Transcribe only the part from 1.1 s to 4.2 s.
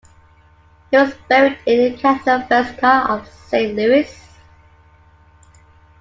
buried in the Cathedral Basilica of Saint Louis.